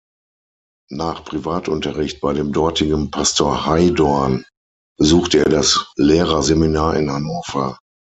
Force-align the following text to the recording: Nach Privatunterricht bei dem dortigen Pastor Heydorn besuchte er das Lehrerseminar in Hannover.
Nach 0.89 1.25
Privatunterricht 1.25 2.21
bei 2.21 2.33
dem 2.33 2.51
dortigen 2.51 3.11
Pastor 3.11 3.67
Heydorn 3.67 4.43
besuchte 4.97 5.37
er 5.45 5.49
das 5.49 5.91
Lehrerseminar 5.95 6.95
in 6.95 7.11
Hannover. 7.11 7.77